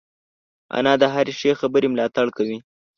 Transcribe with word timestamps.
انا 0.77 0.93
د 1.01 1.03
هرې 1.13 1.33
ښې 1.39 1.51
خبرې 1.59 1.87
ملاتړ 1.93 2.27
کوي 2.37 2.57